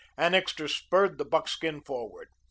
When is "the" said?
1.19-1.25